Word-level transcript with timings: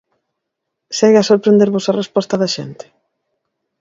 Segue 0.97 1.19
a 1.21 1.27
sorprendervos 1.29 1.85
a 1.87 1.97
resposta 2.01 2.35
da 2.41 2.49
xente? 2.55 2.85